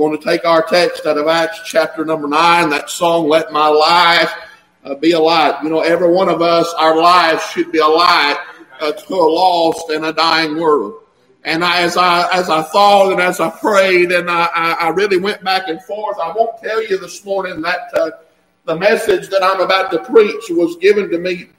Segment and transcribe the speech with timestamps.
[0.00, 3.68] going to take our text out of Acts chapter number nine, that song, Let My
[3.68, 4.32] Life
[4.82, 5.62] uh, Be a Light.
[5.62, 8.38] You know, every one of us, our lives should be a light
[8.80, 11.02] uh, to a lost and a dying world.
[11.44, 15.18] And I, as I as I thought and as I prayed and I, I, really
[15.18, 18.10] went back and forth, I won't tell you this morning that uh,
[18.64, 21.50] the message that I'm about to preach was given to me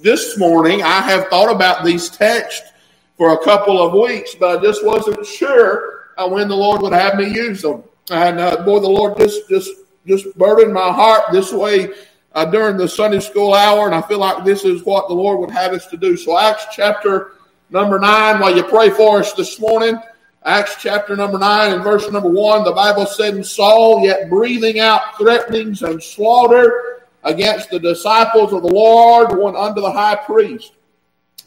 [0.00, 0.82] this morning.
[0.82, 2.70] I have thought about these texts
[3.16, 6.92] for a couple of weeks, but I just wasn't sure uh, when the Lord would
[6.92, 7.84] have me use them.
[8.10, 9.70] And uh, boy, the Lord just just
[10.06, 11.90] just burdened my heart this way
[12.32, 15.40] uh, during the Sunday school hour, and I feel like this is what the Lord
[15.40, 16.16] would have us to do.
[16.16, 17.32] So, Acts chapter
[17.70, 20.00] number 9, while you pray for us this morning.
[20.44, 24.78] Acts chapter number 9 and verse number 1, the Bible said, And Saul, yet breathing
[24.78, 30.72] out threatenings and slaughter against the disciples of the Lord, went unto the high priest,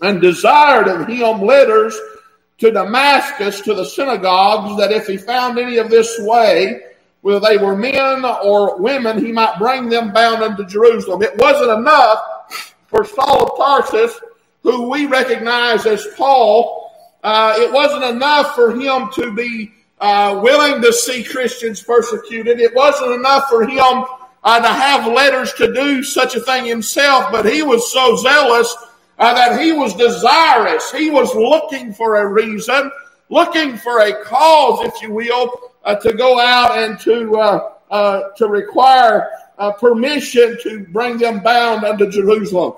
[0.02, 1.98] and desired of him letters
[2.62, 6.80] to Damascus to the synagogues, that if he found any of this way,
[7.22, 11.22] whether they were men or women, he might bring them bound unto Jerusalem.
[11.22, 14.20] It wasn't enough for Saul of Tarsus
[14.64, 16.92] who we recognize as Paul,
[17.24, 22.60] uh, it wasn't enough for him to be uh, willing to see Christians persecuted.
[22.60, 24.06] It wasn't enough for him
[24.44, 28.76] uh, to have letters to do such a thing himself, but he was so zealous
[29.18, 30.92] uh, that he was desirous.
[30.92, 32.92] He was looking for a reason,
[33.30, 38.48] looking for a cause, if you will, uh, to go out and to uh, to
[38.48, 39.30] require
[39.80, 42.74] permission to bring them bound unto Jerusalem.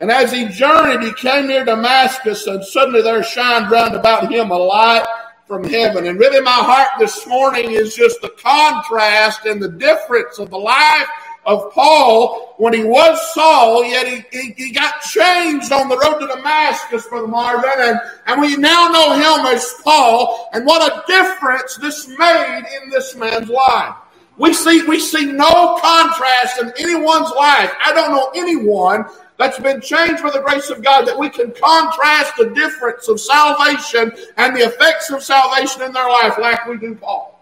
[0.00, 4.50] And as he journeyed, he came near Damascus, and suddenly there shined round about him
[4.50, 5.06] a light
[5.46, 6.06] from heaven.
[6.06, 10.56] And really, my heart this morning is just the contrast and the difference of the
[10.56, 11.06] life
[11.50, 16.20] of Paul when he was Saul, yet he, he, he, got changed on the road
[16.20, 21.02] to Damascus, Brother Marvin, and, and we now know him as Paul, and what a
[21.06, 23.94] difference this made in this man's life.
[24.38, 27.72] We see, we see no contrast in anyone's life.
[27.84, 29.06] I don't know anyone
[29.36, 33.20] that's been changed by the grace of God that we can contrast the difference of
[33.20, 37.39] salvation and the effects of salvation in their life like we do Paul.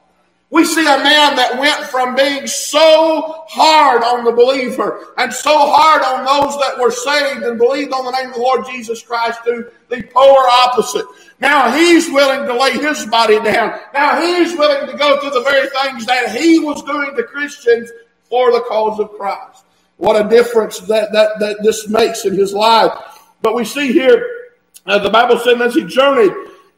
[0.50, 5.52] We see a man that went from being so hard on the believer and so
[5.54, 9.02] hard on those that were saved and believed on the name of the Lord Jesus
[9.02, 11.04] Christ to the polar opposite.
[11.38, 13.78] Now he's willing to lay his body down.
[13.92, 17.90] Now he's willing to go through the very things that he was doing to Christians
[18.30, 19.64] for the cause of Christ.
[19.98, 22.92] What a difference that, that, that this makes in his life.
[23.42, 24.26] But we see here,
[24.86, 26.32] uh, the Bible said as he journeyed,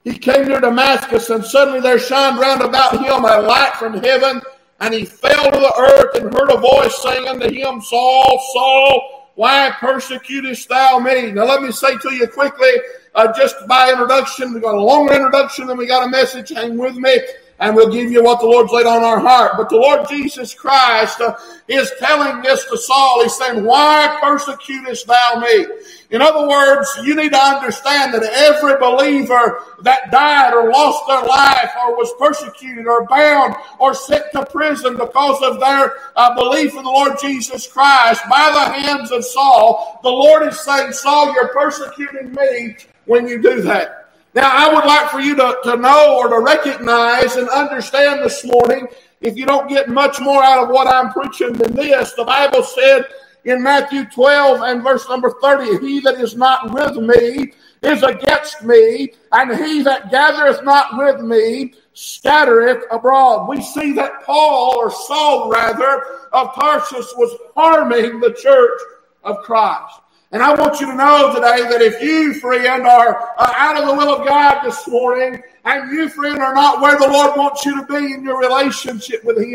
[0.04, 4.40] he came near Damascus, and suddenly there shined round about him a light from heaven,
[4.80, 9.30] and he fell to the earth and heard a voice saying unto him, Saul, Saul,
[9.34, 11.32] why persecutest thou me?
[11.32, 12.72] Now let me say to you quickly,
[13.14, 16.50] uh, just by introduction, we got a longer introduction, and we got a message.
[16.50, 17.18] Hang with me
[17.60, 19.52] and we'll give you what the Lord's laid on our heart.
[19.56, 21.36] But the Lord Jesus Christ uh,
[21.68, 23.22] is telling this to Saul.
[23.22, 25.66] He's saying, Why persecutest thou me?
[26.10, 31.22] In other words, you need to understand that every believer that died or lost their
[31.22, 36.74] life or was persecuted or bound or sent to prison because of their uh, belief
[36.74, 41.32] in the Lord Jesus Christ by the hands of Saul, the Lord is saying, Saul,
[41.34, 43.99] you're persecuting me when you do that.
[44.34, 48.44] Now, I would like for you to, to know or to recognize and understand this
[48.44, 48.86] morning,
[49.20, 52.62] if you don't get much more out of what I'm preaching than this, the Bible
[52.62, 53.06] said
[53.44, 57.52] in Matthew 12 and verse number 30, He that is not with me
[57.82, 63.48] is against me, and he that gathereth not with me scattereth abroad.
[63.48, 66.02] We see that Paul, or Saul rather,
[66.32, 68.78] of Tarsus was harming the church
[69.24, 70.00] of Christ.
[70.32, 73.88] And I want you to know today that if you, friend, are uh, out of
[73.88, 77.64] the will of God this morning, and you, friend, are not where the Lord wants
[77.66, 79.50] you to be in your relationship with Him,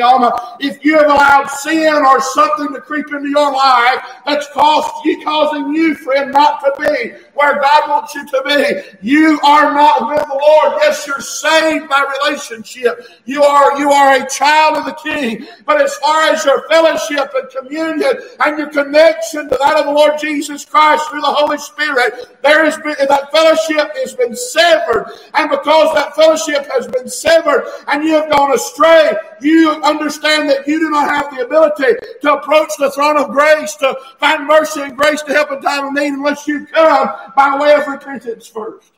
[0.59, 5.23] if you have allowed sin or something to creep into your life that's caused you,
[5.23, 10.07] causing you, friend, not to be where God wants you to be, you are not
[10.07, 10.79] with the Lord.
[10.81, 13.07] Yes, you're saved by relationship.
[13.25, 15.47] You are you are a child of the King.
[15.65, 19.91] But as far as your fellowship and communion and your connection to that of the
[19.91, 25.11] Lord Jesus Christ through the Holy Spirit, there has been that fellowship has been severed,
[25.33, 30.67] and because that fellowship has been severed and you have gone astray, you understand that
[30.67, 34.81] you do not have the ability to approach the throne of grace to find mercy
[34.81, 38.47] and grace to help in time of need unless you come by way of repentance
[38.47, 38.91] first.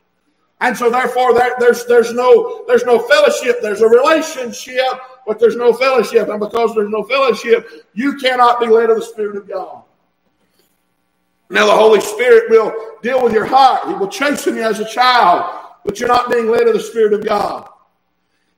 [0.60, 4.92] And so therefore there, there's there's no there's no fellowship, there's a relationship,
[5.26, 6.28] but there's no fellowship.
[6.28, 9.84] And because there's no fellowship, you cannot be led of the Spirit of God.
[11.50, 13.86] Now the Holy Spirit will deal with your heart.
[13.86, 17.14] He will chasten you as a child but you're not being led of the Spirit
[17.14, 17.66] of God.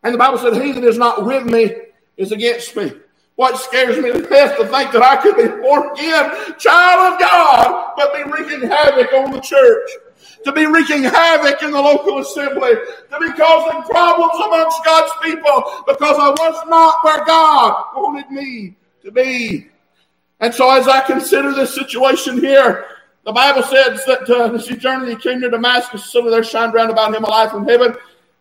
[0.03, 1.77] And the Bible said, He that is not with me
[2.17, 2.93] is against me.
[3.37, 7.21] What scares me to death to think that I could be born again, child of
[7.21, 9.91] God, but be wreaking havoc on the church,
[10.45, 15.85] to be wreaking havoc in the local assembly, to be causing problems amongst God's people
[15.87, 18.75] because I was not where God wanted me
[19.05, 19.69] to be.
[20.41, 22.87] And so as I consider this situation here,
[23.25, 26.73] the Bible says that uh, as he journeyed, he came to Damascus, so there shined
[26.75, 27.95] round about him a light from heaven.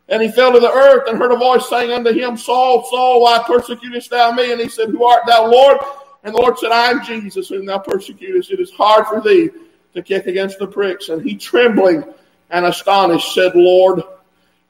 [0.07, 3.21] And he fell to the earth and heard a voice saying unto him, Saul, Saul,
[3.21, 4.51] why persecutest thou me?
[4.51, 5.77] And he said, Who art thou, Lord?
[6.23, 8.51] And the Lord said, I am Jesus, whom thou persecutest.
[8.51, 9.49] It is hard for thee
[9.93, 11.09] to kick against the pricks.
[11.09, 12.03] And he, trembling
[12.49, 14.01] and astonished, said, Lord,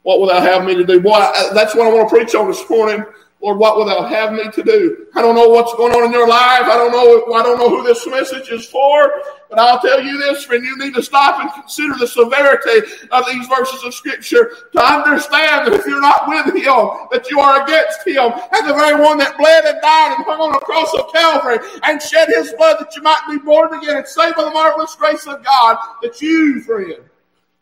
[0.04, 1.00] what wilt thou have me to do?
[1.00, 1.20] Boy,
[1.54, 3.06] that's what I want to preach on this morning.
[3.42, 5.08] Lord, what will thou have me to do?
[5.16, 6.64] I don't know what's going on in your life.
[6.64, 7.34] I don't know.
[7.34, 9.14] I don't know who this message is for.
[9.50, 10.62] But I'll tell you this, friend.
[10.64, 15.68] You need to stop and consider the severity of these verses of Scripture to understand
[15.68, 19.18] that if you're not with Him, that you are against Him, and the very one
[19.20, 22.78] that bled and died and hung on the cross of Calvary and shed His blood
[22.82, 25.78] that you might be born again and saved by the marvelous grace of God.
[26.02, 26.98] That you, friend,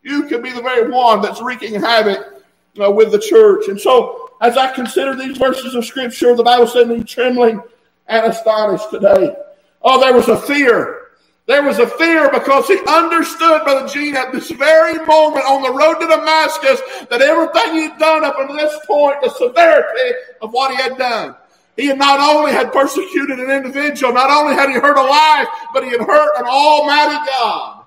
[0.02, 2.44] you could be the very one that's wreaking havoc
[2.84, 3.68] uh, with the church.
[3.68, 7.62] And so as I consider these verses of Scripture, the Bible said me trembling
[8.08, 9.36] and astonished today.
[9.82, 11.04] Oh, there was a fear.
[11.48, 15.72] There was a fear because he understood, Brother Gene, at this very moment on the
[15.72, 20.72] road to Damascus, that everything he'd done up until this point, the severity of what
[20.72, 21.36] he had done.
[21.78, 25.48] He had not only had persecuted an individual, not only had he hurt a life,
[25.74, 27.86] but he had hurt an almighty God.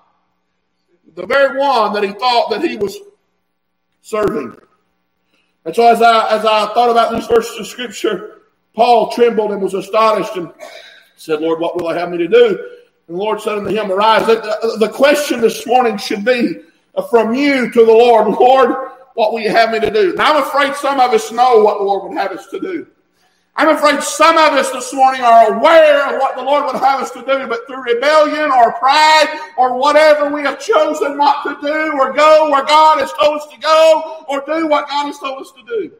[1.13, 2.97] The very one that he thought that he was
[4.01, 4.57] serving.
[5.65, 8.41] And so as I as I thought about these verses of scripture,
[8.73, 10.51] Paul trembled and was astonished and
[11.15, 12.47] said, Lord, what will I have me to do?
[13.07, 14.25] And the Lord said unto him, Arise.
[14.25, 16.61] The question this morning should be
[16.95, 20.13] uh, from you to the Lord, Lord, what will you have me to do?
[20.13, 22.87] Now I'm afraid some of us know what the Lord would have us to do.
[23.55, 27.01] I'm afraid some of us this morning are aware of what the Lord would have
[27.01, 31.57] us to do, but through rebellion or pride or whatever we have chosen not to
[31.61, 35.19] do or go where God has told us to go or do what God has
[35.19, 35.91] told us to do.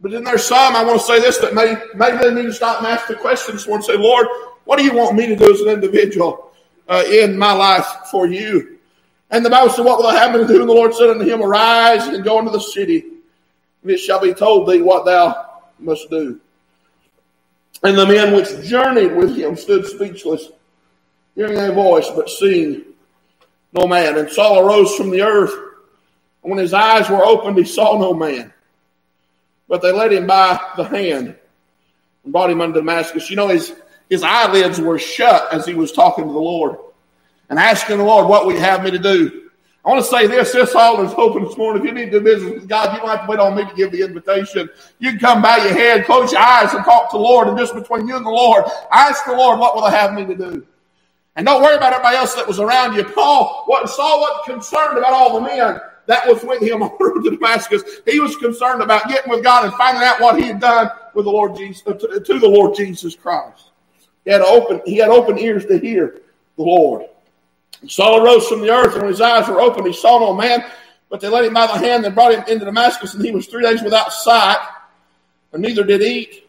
[0.00, 2.52] But then there's some, I want to say this, that may, maybe they need to
[2.52, 4.26] stop and ask the question this morning say, Lord,
[4.64, 6.50] what do you want me to do as an individual
[6.88, 8.78] uh, in my life for you?
[9.30, 10.60] And the Bible said, What will I have to do?
[10.60, 13.04] And the Lord said unto him, Arise and go into the city,
[13.82, 15.45] and it shall be told thee what thou
[15.78, 16.40] must do.
[17.82, 20.48] And the men which journeyed with him stood speechless,
[21.34, 22.84] hearing a voice, but seeing
[23.72, 24.18] no man.
[24.18, 25.52] And Saul arose from the earth.
[26.42, 28.52] And when his eyes were opened, he saw no man.
[29.68, 31.36] But they led him by the hand
[32.24, 33.28] and brought him unto Damascus.
[33.28, 33.74] You know, his,
[34.08, 36.76] his eyelids were shut as he was talking to the Lord
[37.48, 39.45] and asking the Lord, What would you have me to do?
[39.86, 41.82] I want to say this, this altar is open this morning.
[41.82, 43.74] If you need to visit with God, you don't have to wait on me to
[43.76, 44.68] give the invitation.
[44.98, 47.56] You can come bow your head, close your eyes, and talk to the Lord, and
[47.56, 50.34] just between you and the Lord, ask the Lord, what will I have me to
[50.34, 50.66] do?
[51.36, 53.04] And don't worry about everybody else that was around you.
[53.04, 57.36] Paul Saul wasn't concerned about all the men that was with him on the to
[57.36, 57.82] Damascus.
[58.06, 61.26] He was concerned about getting with God and finding out what he had done with
[61.26, 63.70] the Lord Jesus uh, to, to the Lord Jesus Christ.
[64.24, 66.20] He had open he had open ears to hear
[66.56, 67.06] the Lord.
[67.88, 70.64] Saul arose from the earth, and when his eyes were opened, he saw no man,
[71.08, 73.46] but they led him by the hand and brought him into Damascus, and he was
[73.46, 74.58] three days without sight,
[75.52, 76.48] and neither did eat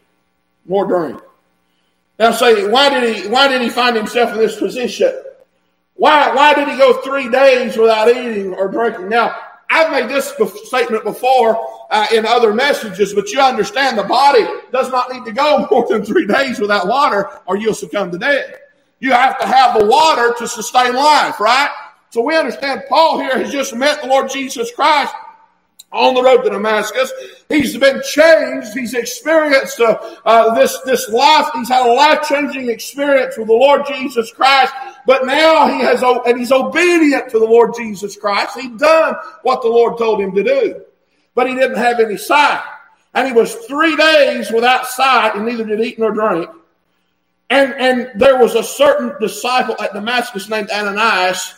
[0.66, 1.20] nor drink.
[2.18, 5.22] Now say, why did he why did he find himself in this position?
[5.94, 9.08] Why why did he go three days without eating or drinking?
[9.08, 9.36] Now,
[9.70, 11.58] I've made this statement before
[11.90, 15.86] uh, in other messages, but you understand the body does not need to go more
[15.88, 18.54] than three days without water, or you'll succumb to death.
[19.00, 21.70] You have to have the water to sustain life, right?
[22.10, 25.14] So we understand Paul here has just met the Lord Jesus Christ
[25.90, 27.12] on the road to Damascus.
[27.48, 28.72] He's been changed.
[28.74, 31.46] He's experienced uh, uh, this this life.
[31.54, 34.72] He's had a life changing experience with the Lord Jesus Christ.
[35.06, 38.58] But now he has and he's obedient to the Lord Jesus Christ.
[38.58, 40.82] He's done what the Lord told him to do,
[41.34, 42.62] but he didn't have any sight,
[43.14, 46.50] and he was three days without sight, and neither did eat nor drink.
[47.50, 51.54] And, and there was a certain disciple at Damascus named Ananias,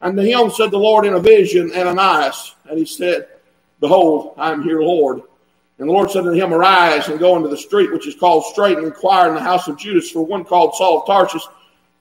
[0.00, 2.54] and to him said the Lord in a vision, Ananias.
[2.68, 3.28] And he said,
[3.80, 5.22] Behold, I am here, Lord.
[5.78, 8.44] And the Lord said to him, Arise and go into the street which is called
[8.46, 11.46] Straight, and inquire in the house of Judas for one called Saul of Tarsus,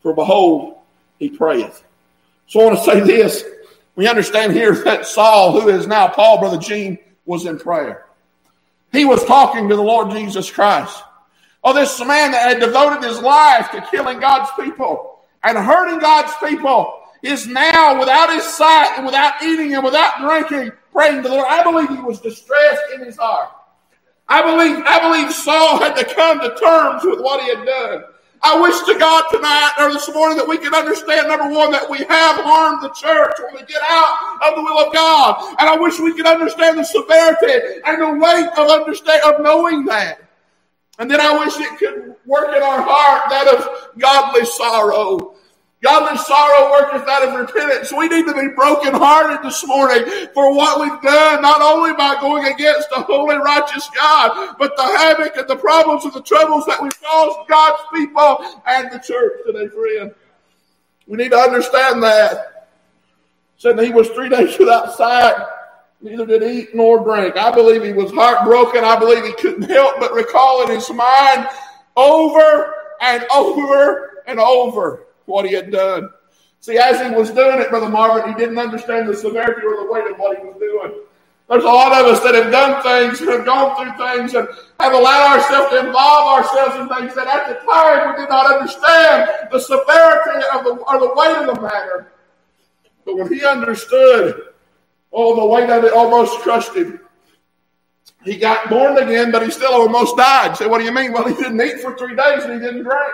[0.02, 0.78] for behold,
[1.20, 1.84] he prayeth.
[2.48, 3.44] So I want to say this.
[3.96, 8.06] We understand here that Saul, who is now Paul, Brother Gene, was in prayer.
[8.92, 11.02] He was talking to the Lord Jesus Christ.
[11.64, 16.34] Oh, this man that had devoted his life to killing God's people and hurting God's
[16.40, 21.36] people is now without his sight and without eating and without drinking, praying to the
[21.36, 21.48] Lord.
[21.50, 23.50] I believe he was distressed in his heart.
[24.28, 28.04] I believe, I believe Saul had to come to terms with what he had done.
[28.42, 31.90] I wish to God tonight or this morning that we can understand, number one, that
[31.90, 35.56] we have harmed the church when we get out of the will of God.
[35.60, 39.86] And I wish we could understand the severity and the weight of understand of knowing
[39.86, 40.23] that.
[41.00, 45.36] And then I wish it could work in our heart that of godly sorrow.
[45.82, 47.92] Godly sorrow worketh out of repentance.
[47.92, 52.46] We need to be brokenhearted this morning for what we've done, not only by going
[52.46, 56.82] against a holy, righteous God, but the havoc and the problems and the troubles that
[56.82, 60.14] we've caused God's people and the church today, friend.
[61.06, 62.70] We need to understand that.
[63.58, 65.36] Said he was three days without sight,
[66.04, 67.38] neither did eat nor drink.
[67.38, 68.84] I believe he was heartbroken.
[68.84, 71.48] I believe he couldn't help but recall in his mind
[71.96, 76.10] over and over and over what he had done.
[76.60, 79.92] See, as he was doing it, Brother Marvin, he didn't understand the severity or the
[79.92, 80.94] weight of what he was doing.
[81.50, 84.48] There's a lot of us that have done things and have gone through things and
[84.80, 88.52] have allowed ourselves to involve ourselves in things that at the time we did not
[88.52, 92.14] understand the severity of the, or the weight of the matter.
[93.06, 94.53] But when he understood,
[95.14, 97.00] oh, the weight of it almost crushed him.
[98.24, 100.56] He got born again, but he still almost died.
[100.56, 101.12] Say, what do you mean?
[101.12, 103.14] Well, he didn't eat for three days and he didn't drink.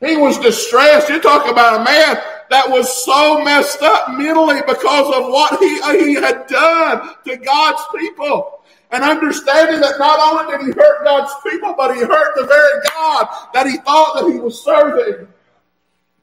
[0.00, 1.08] He was distressed.
[1.08, 2.18] You talk about a man
[2.50, 7.82] that was so messed up mentally because of what he, he had done to God's
[7.96, 8.60] people.
[8.90, 12.82] And understanding that not only did he hurt God's people, but he hurt the very
[12.88, 15.26] God that he thought that he was serving.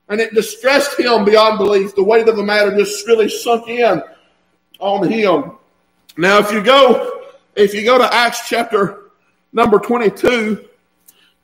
[0.07, 1.95] And it distressed him beyond belief.
[1.95, 4.01] The weight of the matter just really sunk in
[4.79, 5.51] on him.
[6.17, 7.21] Now, if you go,
[7.55, 9.11] if you go to Acts chapter
[9.53, 10.69] number 22,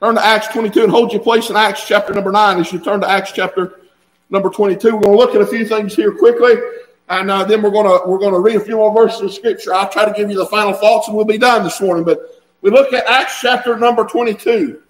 [0.01, 2.79] Turn to Acts 22 and hold your place in Acts chapter number 9 as you
[2.79, 3.79] turn to Acts chapter
[4.29, 4.87] number 22.
[4.87, 6.55] We're going to look at a few things here quickly,
[7.07, 9.33] and uh, then we're going to we're going to read a few more verses of
[9.33, 9.73] Scripture.
[9.73, 12.03] I'll try to give you the final thoughts, and we'll be done this morning.
[12.03, 12.19] But
[12.61, 14.81] we look at Acts chapter number 22,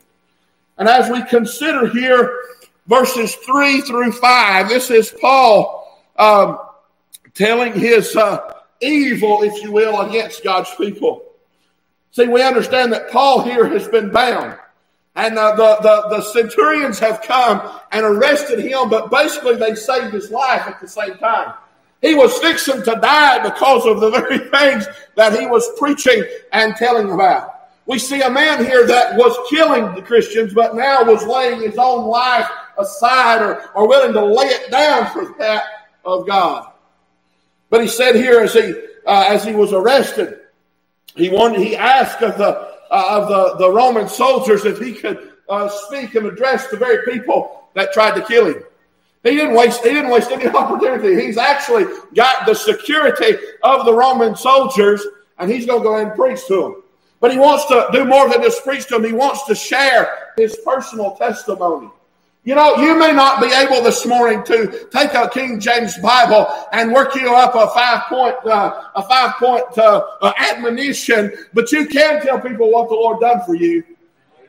[0.79, 2.37] and as we consider here
[2.87, 6.57] verses 3 through 5, this is Paul um,
[7.35, 11.23] telling his uh, evil, if you will, against God's people.
[12.11, 14.57] See, we understand that Paul here has been bound.
[15.17, 17.61] And uh, the, the, the centurions have come
[17.91, 21.53] and arrested him, but basically they saved his life at the same time.
[22.01, 26.75] He was fixing to die because of the very things that he was preaching and
[26.75, 27.51] telling about.
[27.85, 31.77] We see a man here that was killing the Christians, but now was laying his
[31.77, 35.63] own life aside or, or willing to lay it down for that
[36.03, 36.71] of God.
[37.69, 38.73] But he said here as he,
[39.05, 40.39] uh, as he was arrested,
[41.15, 42.49] he wanted, he asked of the,
[42.91, 47.05] uh, of the, the Roman soldiers if he could uh, speak and address the very
[47.11, 48.63] people that tried to kill him.
[49.23, 49.83] He didn't waste.
[49.83, 51.19] He didn't waste any opportunity.
[51.25, 55.05] He's actually got the security of the Roman soldiers,
[55.39, 56.83] and he's going to go and preach to them.
[57.19, 59.03] But he wants to do more than just preach to them.
[59.03, 61.89] He wants to share his personal testimony.
[62.45, 66.47] You know, you may not be able this morning to take a King James Bible
[66.71, 71.71] and work you up a five point, uh, a five point uh, uh, admonition, but
[71.71, 73.83] you can tell people what the Lord done for you.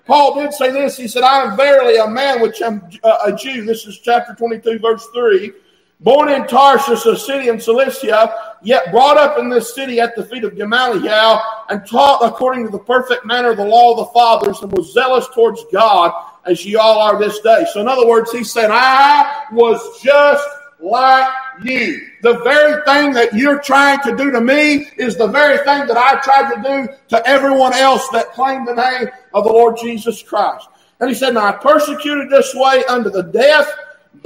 [0.05, 0.99] Paul did say this.
[0.99, 4.35] He said, "I am verily a man which am uh, a Jew." This is chapter
[4.35, 5.55] twenty-two, verse three.
[6.00, 10.25] Born in Tarsus, a city in Cilicia, yet brought up in this city at the
[10.25, 14.12] feet of Gamaliel, and taught according to the perfect manner of the law of the
[14.12, 16.12] fathers, and was zealous towards God
[16.45, 17.67] as ye all are this day.
[17.73, 20.47] So, in other words, he said, I was just
[20.81, 21.26] like
[21.65, 22.07] you.
[22.23, 25.97] The very thing that you're trying to do to me is the very thing that
[25.97, 30.23] I tried to do to everyone else that claimed the name of the Lord Jesus
[30.23, 30.69] Christ.
[31.00, 33.71] And he said, Now I persecuted this way unto the death,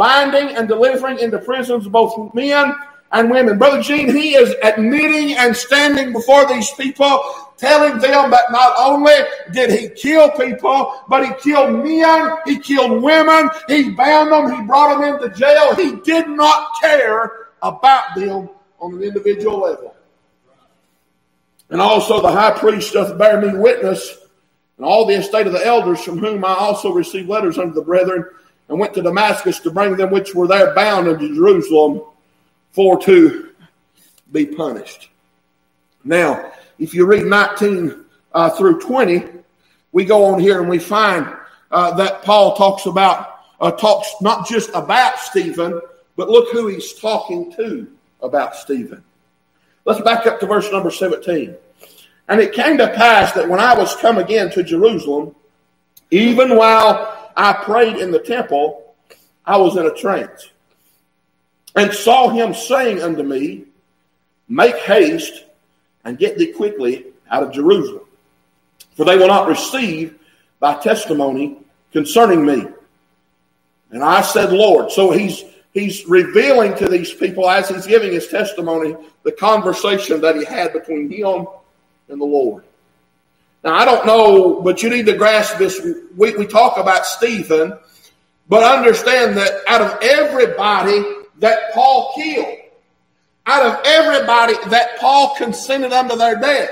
[0.00, 2.74] binding and delivering into prisons both men
[3.12, 3.58] and women.
[3.58, 7.22] Brother Gene, he is admitting and standing before these people,
[7.58, 9.12] telling them that not only
[9.52, 14.66] did he kill people, but he killed men, he killed women, he bound them, he
[14.66, 15.74] brought them into jail.
[15.74, 19.94] He did not care about them on an individual level.
[21.68, 24.16] And also the high priest doth bear me witness,
[24.78, 27.82] and all the estate of the elders, from whom I also received letters unto the
[27.82, 28.24] brethren,
[28.70, 32.02] and went to Damascus to bring them which were there bound unto Jerusalem
[32.72, 33.50] for to
[34.30, 35.10] be punished.
[36.04, 39.24] Now, if you read 19 uh, through 20,
[39.90, 41.26] we go on here and we find
[41.72, 45.80] uh, that Paul talks about, uh, talks not just about Stephen,
[46.16, 47.90] but look who he's talking to
[48.22, 49.02] about Stephen.
[49.84, 51.56] Let's back up to verse number 17.
[52.28, 55.34] And it came to pass that when I was come again to Jerusalem,
[56.12, 58.94] even while I prayed in the temple,
[59.46, 60.50] I was in a trance
[61.74, 63.64] and saw him saying unto me,
[64.46, 65.44] Make haste
[66.04, 68.04] and get thee quickly out of Jerusalem.
[68.94, 70.18] for they will not receive
[70.60, 71.56] thy testimony
[71.92, 72.66] concerning me.
[73.90, 74.92] And I said, Lord.
[74.92, 80.36] So he's he's revealing to these people as he's giving his testimony the conversation that
[80.36, 81.46] he had between him
[82.08, 82.64] and the Lord.
[83.62, 85.80] Now I don't know, but you need to grasp this.
[86.16, 87.78] We, we talk about Stephen,
[88.48, 91.04] but understand that out of everybody
[91.38, 92.58] that Paul killed,
[93.46, 96.70] out of everybody that Paul consented unto their death,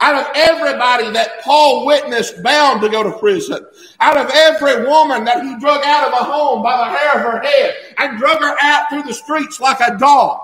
[0.00, 3.64] out of everybody that Paul witnessed bound to go to prison,
[4.00, 7.20] out of every woman that he drug out of a home by the hair of
[7.20, 10.40] her head and drug her out through the streets like a dog.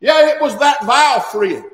[0.00, 1.64] Yeah, it was that vile friend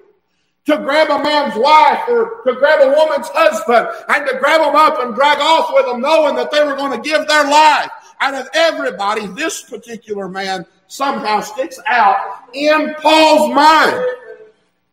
[0.71, 4.75] to grab a man's wife or to grab a woman's husband and to grab them
[4.75, 7.91] up and drag off with them knowing that they were going to give their life.
[8.21, 14.05] Out of everybody, this particular man somehow sticks out in Paul's mind.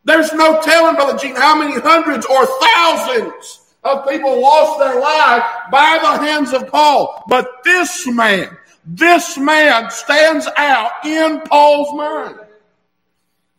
[0.06, 5.44] There's no telling, Brother Gene, how many hundreds or thousands of people lost their life
[5.72, 7.24] by the hands of Paul.
[7.28, 12.40] But this man, this man stands out in Paul's mind.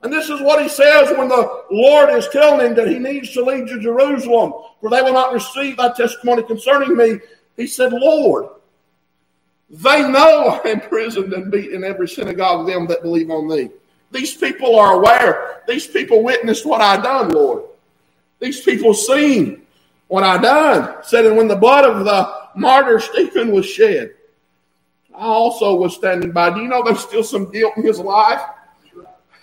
[0.03, 3.33] And this is what he says when the Lord is telling him that he needs
[3.33, 7.19] to lead to Jerusalem, for they will not receive thy testimony concerning me.
[7.57, 8.49] He said, Lord,
[9.71, 13.49] they know I am imprisoned and beaten in every synagogue of them that believe on
[13.49, 13.71] thee.
[14.11, 15.63] These people are aware.
[15.67, 17.65] These people witnessed what I done, Lord.
[18.41, 19.63] These people seen
[20.07, 21.03] what I done.
[21.03, 24.15] Said, and when the blood of the martyr Stephen was shed,
[25.15, 26.51] I also was standing by.
[26.51, 28.41] Do you know there's still some guilt in his life?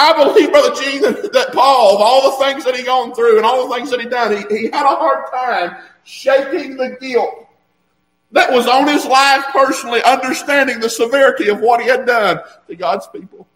[0.00, 3.44] I believe, Brother that, that, Paul, of all the things that he gone through and
[3.44, 7.46] all the things that he done, he, he had a hard time shaking the guilt
[8.32, 12.76] that was on his life personally, understanding the severity of what he had done to
[12.76, 13.46] God's people.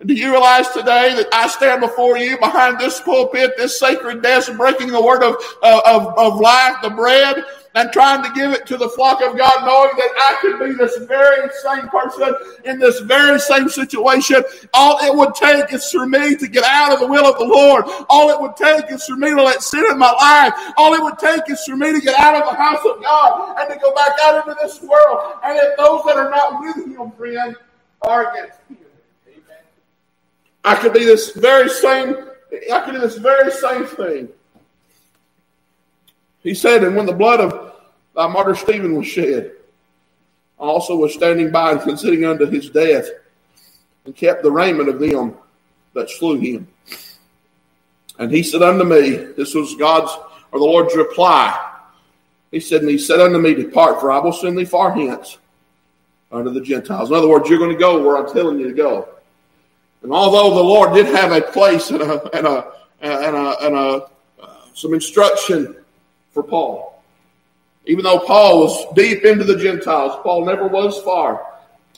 [0.00, 4.22] And do you realize today that I stand before you behind this pulpit, this sacred
[4.22, 7.42] desk, breaking the word of, of, of life, the bread,
[7.74, 10.74] and trying to give it to the flock of God, knowing that I could be
[10.74, 14.42] this very same person in this very same situation.
[14.74, 17.44] All it would take is for me to get out of the will of the
[17.44, 17.84] Lord.
[18.08, 20.72] All it would take is for me to let sin in my life.
[20.76, 23.56] All it would take is for me to get out of the house of God
[23.58, 25.34] and to go back out into this world.
[25.44, 27.56] And if those that are not with Him, friend,
[28.02, 28.78] are against Him.
[30.64, 32.16] I could be this very same,
[32.72, 34.28] I could do this very same thing.
[36.42, 37.74] He said, and when the blood of
[38.14, 39.52] thy martyr Stephen was shed,
[40.58, 43.08] I also was standing by and considering unto his death,
[44.04, 45.34] and kept the raiment of them
[45.94, 46.68] that slew him.
[48.18, 50.12] And he said unto me, this was God's
[50.52, 51.56] or the Lord's reply.
[52.50, 55.38] He said, and he said unto me, Depart, for I will send thee far hence
[56.32, 57.10] unto the Gentiles.
[57.10, 59.08] In other words, you're going to go where I'm telling you to go.
[60.02, 63.74] And although the Lord did have a place and a and a and a, and
[63.76, 64.06] a
[64.42, 65.76] uh, some instruction
[66.40, 67.02] for Paul,
[67.86, 71.46] even though Paul was deep into the Gentiles, Paul never was far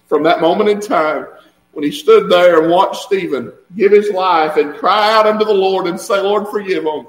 [0.09, 1.27] from that moment in time
[1.73, 5.55] when he stood there and watched Stephen give his life and cry out unto the
[5.55, 7.07] Lord and say, Lord, forgive them.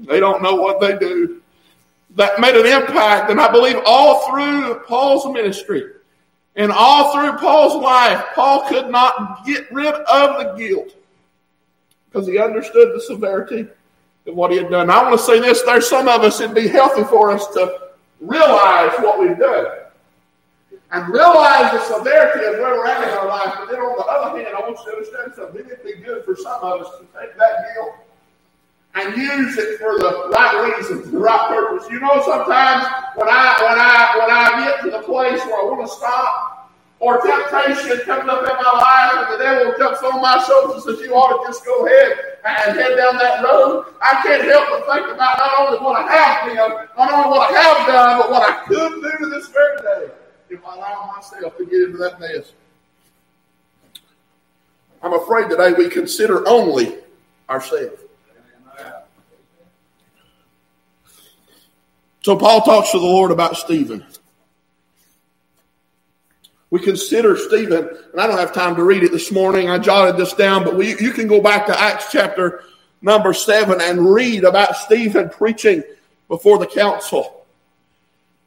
[0.00, 1.40] They don't know what they do.
[2.16, 5.84] That made an impact, and I believe all through Paul's ministry
[6.56, 10.94] and all through Paul's life, Paul could not get rid of the guilt
[12.10, 13.68] because he understood the severity
[14.34, 14.90] what he had done.
[14.90, 17.88] I want to say this there's some of us, it'd be healthy for us to
[18.20, 19.66] realize what we've done
[20.90, 23.54] and realize the severity of where we're at in our life.
[23.58, 25.66] But then on the other hand, I want you to understand something.
[25.66, 27.94] It'd be good for some of us to take that guilt
[28.94, 31.88] and use it for the right reasons, the right purpose.
[31.90, 32.86] You know, sometimes
[33.16, 36.72] when I when I when I get to the place where I want to stop,
[37.00, 40.96] or temptation comes up in my life, and the devil jumps on my shoulders and
[40.96, 44.68] says, "You ought to just go ahead and head down that road." I can't help
[44.70, 48.18] but think about not only what I have done, not only what I have done,
[48.20, 50.12] but what I could do this very day
[50.50, 52.52] if I allow myself to get into that mess.
[55.02, 56.96] I'm afraid today we consider only
[57.48, 58.02] ourselves.
[62.22, 64.04] So Paul talks to the Lord about Stephen.
[66.70, 69.70] We consider Stephen, and I don't have time to read it this morning.
[69.70, 72.62] I jotted this down, but we, you can go back to Acts chapter
[73.00, 75.82] number seven and read about Stephen preaching
[76.28, 77.46] before the council.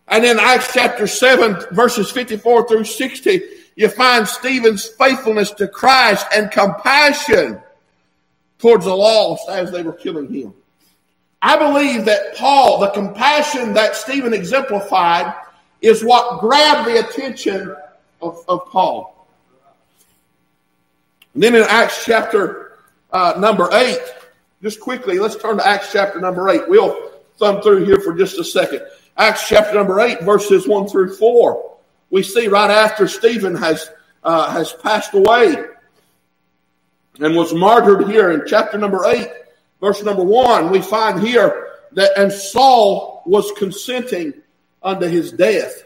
[0.07, 3.41] And in Acts chapter 7, verses 54 through 60,
[3.75, 7.61] you find Stephen's faithfulness to Christ and compassion
[8.59, 10.53] towards the lost as they were killing him.
[11.41, 15.33] I believe that Paul, the compassion that Stephen exemplified,
[15.81, 17.75] is what grabbed the attention
[18.21, 19.27] of, of Paul.
[21.33, 22.77] And then in Acts chapter
[23.11, 23.97] uh, number 8,
[24.61, 26.67] just quickly, let's turn to Acts chapter number 8.
[26.67, 28.81] We'll thumb through here for just a second.
[29.17, 31.77] Acts chapter number 8, verses 1 through 4.
[32.09, 33.89] We see right after Stephen has,
[34.23, 35.55] uh, has passed away
[37.19, 39.27] and was martyred here in chapter number 8,
[39.79, 44.33] verse number 1, we find here that, and Saul was consenting
[44.81, 45.83] unto his death.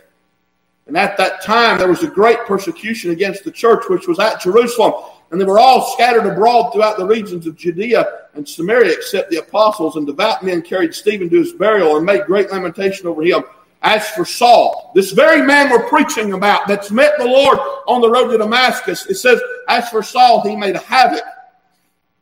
[0.87, 4.41] And at that time, there was a great persecution against the church, which was at
[4.41, 4.93] Jerusalem.
[5.31, 9.37] And they were all scattered abroad throughout the regions of Judea and Samaria, except the
[9.37, 9.95] apostles.
[9.95, 13.43] And devout men carried Stephen to his burial and made great lamentation over him.
[13.81, 18.09] As for Saul, this very man we're preaching about that's met the Lord on the
[18.09, 21.23] road to Damascus, it says, As for Saul, he made a havoc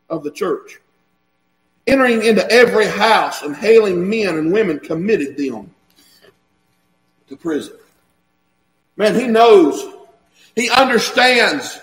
[0.09, 0.81] of the church,
[1.87, 5.73] entering into every house and hailing men and women, committed them
[7.27, 7.75] to prison.
[8.95, 9.83] Man, he knows,
[10.55, 11.79] he understands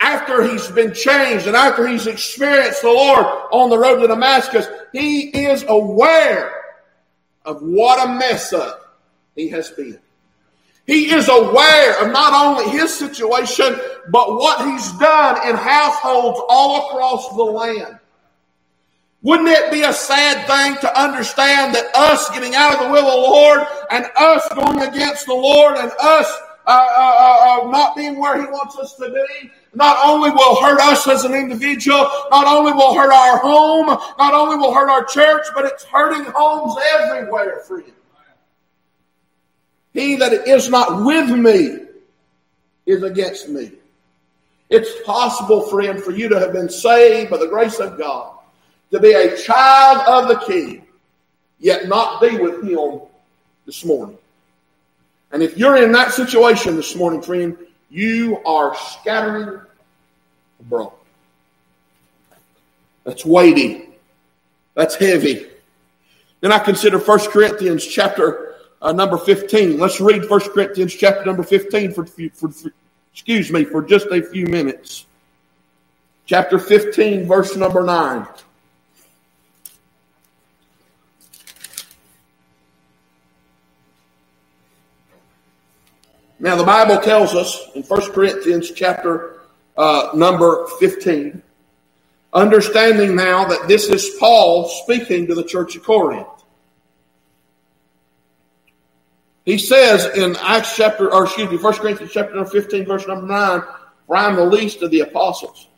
[0.00, 4.66] after he's been changed and after he's experienced the Lord on the road to Damascus,
[4.92, 6.52] he is aware
[7.44, 8.98] of what a mess up
[9.36, 10.00] he has been.
[10.86, 13.78] He is aware of not only his situation,
[14.10, 17.99] but what he's done in households all across the land.
[19.22, 23.06] Wouldn't it be a sad thing to understand that us getting out of the will
[23.06, 26.26] of the Lord and us going against the Lord and us
[26.66, 30.62] uh, uh, uh, uh, not being where He wants us to be, not only will
[30.62, 34.88] hurt us as an individual, not only will hurt our home, not only will hurt
[34.88, 37.92] our church, but it's hurting homes everywhere, friend.
[39.92, 41.78] He that is not with me
[42.86, 43.72] is against me.
[44.68, 48.38] It's possible, friend, for you to have been saved by the grace of God,
[48.90, 50.86] to be a child of the King,
[51.58, 53.00] yet not be with Him
[53.66, 54.18] this morning.
[55.32, 57.56] And if you're in that situation this morning, friend,
[57.88, 59.60] you are scattering
[60.58, 60.92] abroad.
[63.04, 63.88] That's weighty.
[64.74, 65.46] That's heavy.
[66.40, 69.78] Then I consider 1 Corinthians chapter uh, number 15.
[69.78, 72.72] Let's read 1 Corinthians chapter number 15 for, for, for,
[73.12, 75.06] excuse me, for just a few minutes.
[76.26, 78.26] Chapter 15, verse number 9.
[86.40, 89.40] Now, the Bible tells us in 1 Corinthians chapter
[89.76, 91.42] uh, number 15,
[92.32, 96.26] understanding now that this is Paul speaking to the church of Corinth.
[99.44, 103.26] He says in Acts chapter, or excuse me, 1 Corinthians chapter number 15, verse number
[103.26, 103.62] 9,
[104.06, 105.68] For I am the least of the apostles.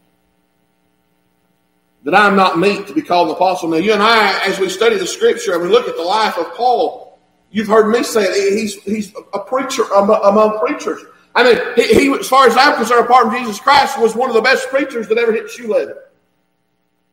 [2.05, 3.69] That I am not meet to be called an apostle.
[3.69, 6.39] Now, you and I, as we study the scripture and we look at the life
[6.39, 7.12] of Paul,
[7.53, 8.59] You've heard me say it.
[8.59, 11.03] He's, he's a preacher among preachers.
[11.35, 14.31] I mean, he, he, as far as I'm concerned, apart from Jesus Christ, was one
[14.31, 16.05] of the best preachers that ever hit shoe leather.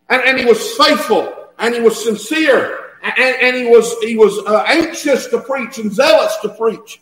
[0.09, 4.39] And, and he was faithful, and he was sincere, and, and he was he was
[4.39, 7.01] uh, anxious to preach and zealous to preach.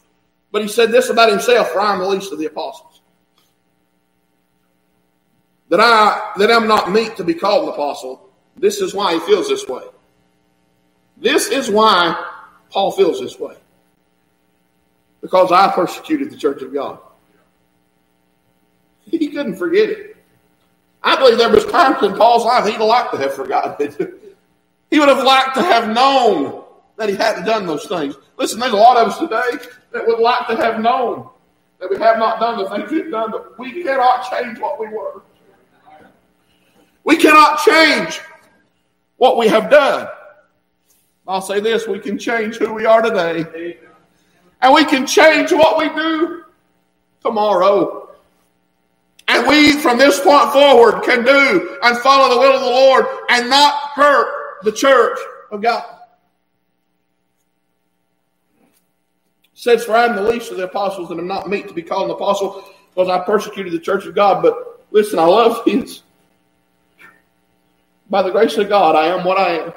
[0.52, 3.02] But he said this about himself: "For I am the least of the apostles."
[5.70, 8.30] That I that I'm not meet to be called an apostle.
[8.58, 9.84] This is why he feels this way.
[11.18, 12.37] This is why
[12.70, 13.56] Paul feels this way
[15.22, 17.00] because I persecuted the church of God.
[19.06, 20.18] He couldn't forget it.
[21.04, 23.98] I believe there was times in Paul's life he'd like to have forgotten it.
[24.92, 26.64] he would have liked to have known
[26.98, 28.16] that he hadn't done those things.
[28.38, 31.30] Listen, there's a lot of us today that would like to have known
[31.80, 34.88] that we have not done the things we've done, but we cannot change what we
[34.88, 35.22] were.
[37.04, 38.20] We cannot change
[39.18, 40.08] what we have done.
[41.28, 43.78] I'll say this we can change who we are today.
[44.62, 46.44] And we can change what we do
[47.22, 48.10] tomorrow.
[49.28, 53.06] And we, from this point forward, can do and follow the will of the Lord
[53.30, 55.20] and not hurt the church
[55.52, 55.84] of God.
[59.54, 61.82] Says, For I am the least of the apostles and am not meet to be
[61.82, 62.64] called an apostle
[62.94, 64.42] because I persecuted the church of God.
[64.42, 66.04] But listen, I love this.
[68.10, 69.74] By the grace of God, I am what I am.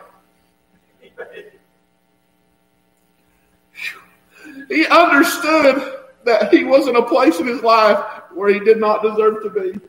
[4.69, 7.99] He understood that he was in a place in his life
[8.33, 9.81] where he did not deserve to be.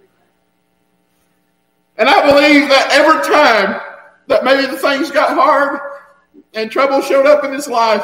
[1.98, 3.80] And I believe that every time
[4.28, 5.80] that maybe the things got hard
[6.54, 8.04] and trouble showed up in his life,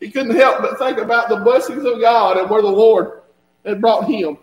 [0.00, 3.22] he couldn't help but think about the blessings of God and where the Lord
[3.64, 4.36] had brought him.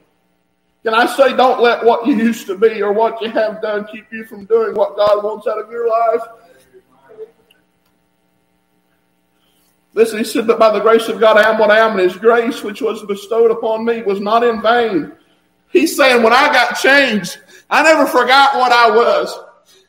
[0.83, 3.85] Can I say, don't let what you used to be or what you have done
[3.85, 6.21] keep you from doing what God wants out of your life?
[9.93, 11.99] Listen, he said, But by the grace of God, I am what I am, and
[11.99, 15.11] his grace, which was bestowed upon me, was not in vain.
[15.69, 19.37] He's saying, When I got changed, I never forgot what I was.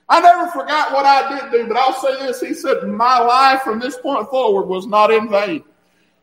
[0.08, 2.40] I never forgot what I did do, but I'll say this.
[2.40, 5.64] He said, My life from this point forward was not in vain.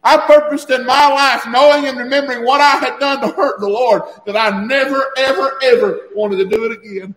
[0.04, 3.68] I purposed in my life, knowing and remembering what I had done to hurt the
[3.68, 7.16] Lord, that I never, ever, ever wanted to do it again.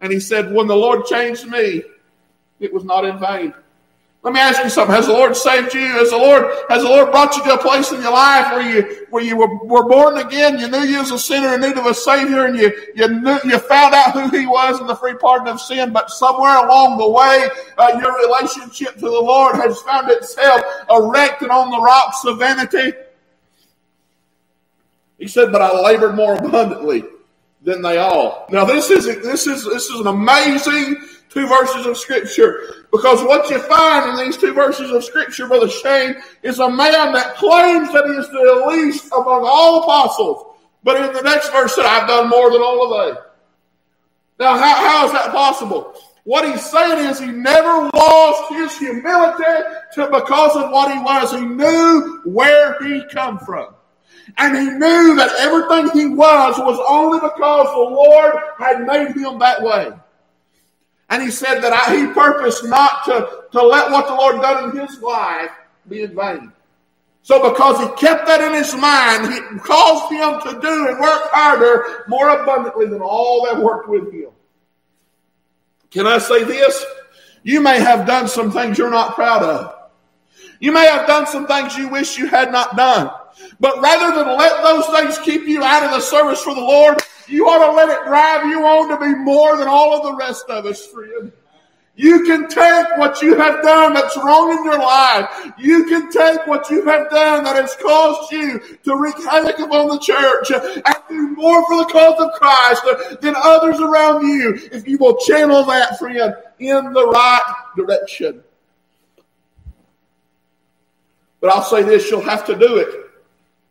[0.00, 1.82] And he said, When the Lord changed me,
[2.60, 3.54] it was not in vain.
[4.22, 4.94] Let me ask you something.
[4.94, 5.80] Has the Lord saved you?
[5.80, 8.60] Has the Lord, has the Lord brought you to a place in your life where
[8.60, 10.58] you, where you were, were born again?
[10.58, 13.38] You knew you was a sinner in need of a Savior and you, you knew,
[13.44, 16.98] you found out who He was and the free pardon of sin, but somewhere along
[16.98, 22.22] the way, uh, your relationship to the Lord has found itself erected on the rocks
[22.26, 22.92] of vanity.
[25.18, 27.04] He said, but I labored more abundantly
[27.62, 28.46] than they all.
[28.50, 30.96] Now this is, this is, this is an amazing
[31.30, 32.86] two verses of scripture.
[32.90, 37.12] Because what you find in these two verses of scripture, Brother Shane, is a man
[37.12, 40.56] that claims that he is the least among all apostles.
[40.82, 43.24] But in the next verse said, I've done more than all of them.
[44.38, 45.94] Now, how, how is that possible?
[46.24, 51.32] What he's saying is he never lost his humility to because of what he was.
[51.32, 53.74] He knew where he come from.
[54.38, 59.38] And he knew that everything he was was only because the Lord had made him
[59.38, 59.90] that way.
[61.10, 64.70] And he said that I, he purposed not to, to let what the Lord done
[64.70, 65.50] in his life
[65.88, 66.52] be in vain.
[67.22, 71.22] So because he kept that in his mind, he caused him to do and work
[71.32, 74.30] harder more abundantly than all that worked with him.
[75.90, 76.84] Can I say this?
[77.42, 79.74] You may have done some things you're not proud of.
[80.60, 83.10] You may have done some things you wish you had not done.
[83.58, 87.02] But rather than let those things keep you out of the service for the Lord,
[87.30, 90.14] you ought to let it drive you on to be more than all of the
[90.16, 91.32] rest of us, friend.
[92.00, 95.52] You can take what you have done that's wrong in your life.
[95.58, 99.88] You can take what you have done that has caused you to wreak havoc upon
[99.88, 104.88] the church and do more for the cause of Christ than others around you if
[104.88, 108.42] you will channel that, friend, in the right direction.
[111.40, 113.10] But I'll say this, you'll have to do it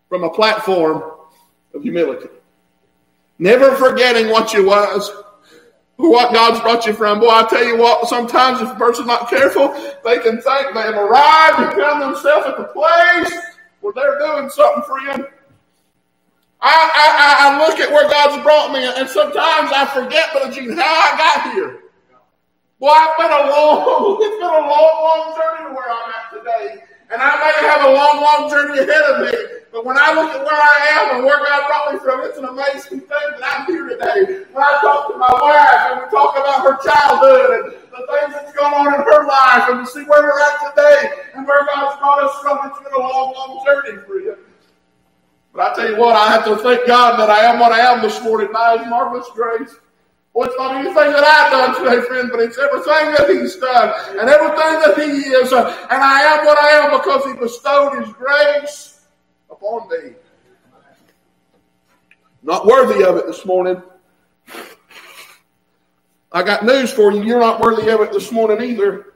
[0.08, 1.04] from a platform
[1.74, 2.30] of humility.
[3.39, 5.12] Never forgetting what you was
[5.99, 7.19] what God's brought you from.
[7.19, 9.67] Boy, I tell you what, sometimes if a person's not careful,
[10.06, 13.34] they can think they have arrived and found themselves at the place
[13.82, 15.28] where they're doing something for you.
[16.62, 20.71] I, I, I look at where God's brought me, and sometimes I forget, Brother Gene,
[20.71, 21.82] how I got here.
[22.80, 26.32] Boy, I've been a long, it's been a long, long journey to where I'm at
[26.32, 26.84] today.
[27.12, 29.34] And I may have a long, long journey ahead of me.
[29.72, 32.38] But when I look at where I am and where God brought me from, it's
[32.38, 34.45] an amazing thing that I'm here today.
[34.54, 38.34] When I talk to my wife and we talk about her childhood and the things
[38.34, 41.65] that's going on in her life and to see where we're at today and where
[41.65, 44.38] God's brought us from, it's been a long, long journey for you.
[45.54, 47.80] But I tell you what, I have to thank God that I am what I
[47.80, 49.76] am this morning by His marvelous grace.
[50.45, 54.30] It's not anything that I've done today, friend, but it's everything that He's done and
[54.30, 55.52] everything that He is.
[55.52, 55.67] And
[56.04, 59.06] I am what I am because He bestowed His grace
[59.52, 60.13] upon me.
[62.41, 63.82] Not worthy of it this morning.
[66.32, 67.23] I got news for you.
[67.23, 69.13] You're not worthy of it this morning either.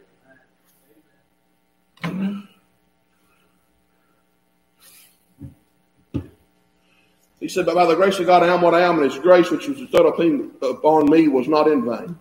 [7.44, 9.20] He said, But by the grace of God, I am what I am, and His
[9.20, 12.18] grace which was bestowed upon me was not in vain.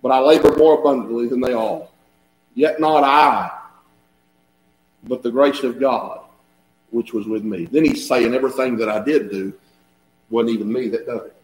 [0.00, 1.90] But I labored more abundantly than they all.
[2.54, 3.50] Yet not I,
[5.02, 6.20] but the grace of God
[6.90, 7.64] which was with me.
[7.64, 9.52] Then he's saying everything that I did do
[10.30, 11.36] wasn't even me that done it.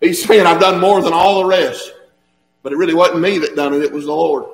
[0.00, 1.92] He's saying I've done more than all the rest,
[2.64, 4.44] but it really wasn't me that done it, it was the Lord.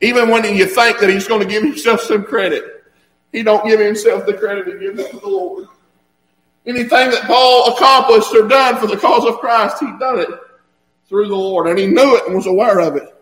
[0.00, 2.90] Even when you think that he's going to give himself some credit,
[3.32, 5.68] he don't give himself the credit, he gives it to the Lord.
[6.66, 10.28] Anything that Paul accomplished or done for the cause of Christ, he done it
[11.08, 13.14] through the Lord, and he knew it and was aware of it.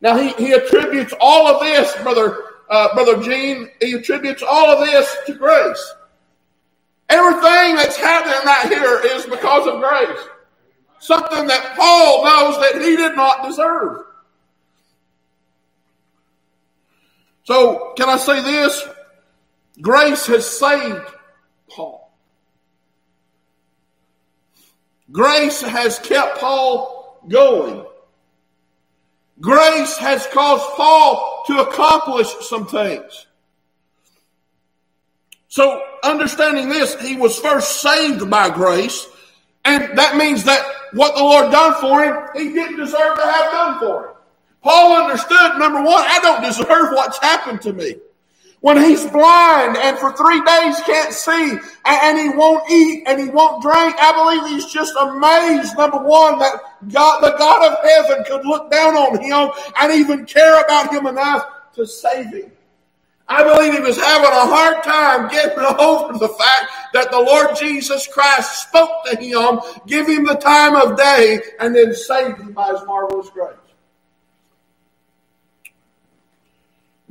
[0.00, 4.84] Now he, he attributes all of this, brother uh, Brother Gene, he attributes all of
[4.84, 5.94] this to grace.
[7.08, 10.28] Everything that's happening right here is because of grace.
[10.98, 14.02] Something that Paul knows that he did not deserve.
[17.44, 18.88] So, can I say this?
[19.80, 21.06] Grace has saved
[21.70, 22.05] Paul.
[25.12, 27.84] Grace has kept Paul going.
[29.40, 33.26] Grace has caused Paul to accomplish some things.
[35.48, 39.06] So, understanding this, he was first saved by grace,
[39.64, 43.52] and that means that what the Lord done for him, he didn't deserve to have
[43.52, 44.16] done for him.
[44.62, 47.96] Paul understood, number one, I don't deserve what's happened to me.
[48.60, 53.28] When he's blind and for three days can't see and he won't eat and he
[53.28, 56.60] won't drink, I believe he's just amazed, number one, that
[56.92, 61.06] God, the God of heaven could look down on him and even care about him
[61.06, 62.50] enough to save him.
[63.28, 67.56] I believe he was having a hard time getting over the fact that the Lord
[67.56, 72.52] Jesus Christ spoke to him, give him the time of day, and then saved him
[72.52, 73.56] by his marvelous grace.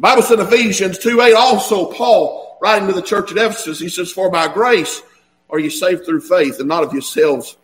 [0.05, 4.11] Bible said Ephesians 2 8 also, Paul, writing to the church at Ephesus, he says,
[4.11, 5.01] For by grace
[5.49, 7.57] are you saved through faith, and not of yourselves.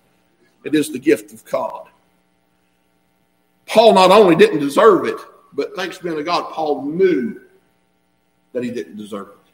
[0.63, 1.87] It is the gift of God.
[3.67, 5.19] Paul not only didn't deserve it,
[5.53, 7.39] but thanks be to God, Paul knew
[8.53, 9.51] that he didn't deserve it.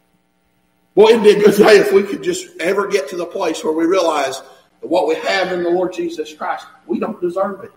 [0.95, 3.65] Boy, it'd be a good day if we could just ever get to the place
[3.65, 4.39] where we realize
[4.79, 7.73] that what we have in the Lord Jesus Christ, we don't deserve it.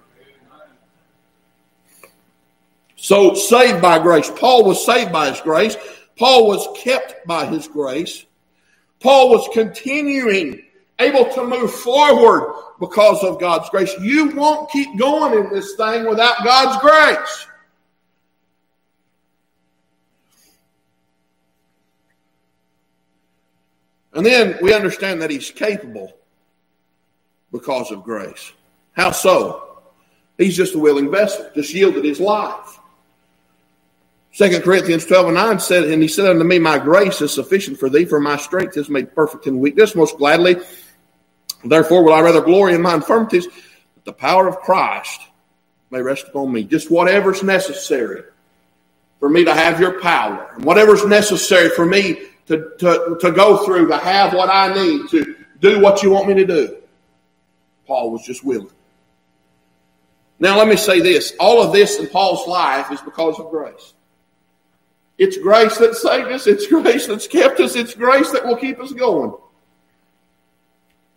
[3.03, 4.31] So, saved by grace.
[4.31, 5.75] Paul was saved by his grace.
[6.19, 8.27] Paul was kept by his grace.
[9.01, 10.63] Paul was continuing,
[10.99, 13.91] able to move forward because of God's grace.
[14.03, 17.47] You won't keep going in this thing without God's grace.
[24.13, 26.13] And then we understand that he's capable
[27.51, 28.53] because of grace.
[28.93, 29.79] How so?
[30.37, 32.80] He's just a willing vessel, just yielded his life.
[34.33, 37.79] Second Corinthians 12 and 9 said, And he said unto me, My grace is sufficient
[37.79, 39.97] for thee, for my strength is made perfect in weakness.
[39.97, 40.57] Most gladly,
[41.65, 45.21] therefore, will I rather glory in my infirmities, that the power of Christ
[45.91, 46.63] may rest upon me.
[46.63, 48.23] Just whatever's necessary
[49.19, 53.65] for me to have your power, and whatever's necessary for me to, to, to go
[53.65, 56.77] through to have what I need to do what you want me to do.
[57.87, 58.71] Paul was just willing.
[60.39, 63.95] Now, let me say this all of this in Paul's life is because of grace.
[65.21, 66.47] It's grace that saved us.
[66.47, 67.77] It's grace that's kept us.
[67.77, 69.35] It's grace that will keep us going.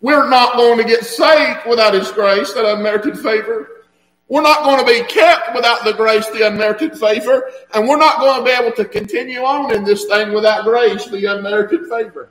[0.02, 3.84] We're not going to get saved without His grace, that unmerited favor.
[4.28, 7.50] We're not going to be kept without the grace, the unmerited favor.
[7.72, 11.06] And we're not going to be able to continue on in this thing without grace,
[11.06, 12.30] the unmerited favor.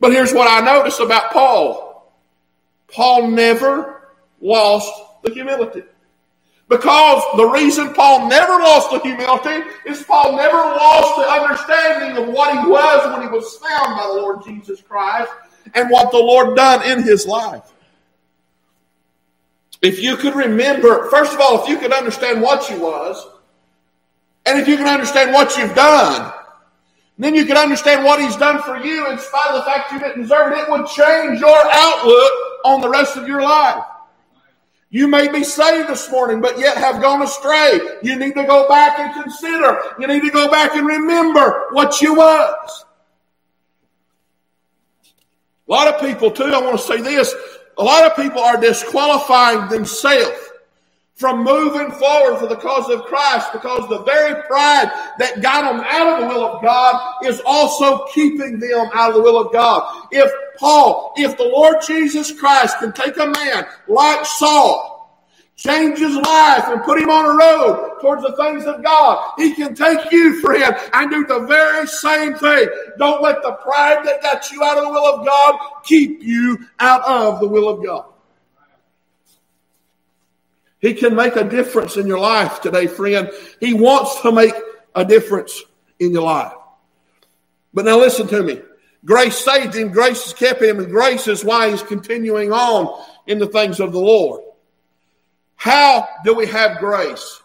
[0.00, 2.14] But here's what I notice about Paul
[2.90, 4.08] Paul never
[4.40, 4.90] lost
[5.22, 5.82] the humility.
[6.68, 12.34] Because the reason Paul never lost the humility is Paul never lost the understanding of
[12.34, 15.32] what he was when he was found by the Lord Jesus Christ
[15.74, 17.72] and what the Lord done in his life.
[19.80, 23.26] If you could remember, first of all, if you could understand what you was,
[24.44, 26.32] and if you can understand what you've done,
[27.18, 29.98] then you can understand what he's done for you in spite of the fact you
[29.98, 30.58] didn't deserve it.
[30.58, 32.32] It would change your outlook
[32.64, 33.84] on the rest of your life.
[34.90, 37.78] You may be saved this morning, but yet have gone astray.
[38.02, 39.80] You need to go back and consider.
[39.98, 42.84] You need to go back and remember what you was.
[45.68, 47.34] A lot of people, too, I want to say this.
[47.76, 50.47] A lot of people are disqualifying themselves
[51.18, 55.84] from moving forward for the cause of Christ because the very pride that got them
[55.88, 59.52] out of the will of God is also keeping them out of the will of
[59.52, 60.08] God.
[60.12, 64.96] If Paul, if the Lord Jesus Christ can take a man like Saul
[65.56, 69.34] change his life and put him on a road towards the things of God.
[69.38, 72.68] He can take you, friend, and do the very same thing.
[72.98, 76.58] Don't let the pride that got you out of the will of God keep you
[76.80, 78.06] out of the will of God.
[80.80, 83.30] He can make a difference in your life today, friend.
[83.60, 84.54] He wants to make
[84.94, 85.62] a difference
[85.98, 86.52] in your life.
[87.74, 88.60] But now listen to me.
[89.04, 93.38] Grace saved him, grace has kept him, and grace is why he's continuing on in
[93.38, 94.42] the things of the Lord.
[95.54, 97.40] How do we have grace?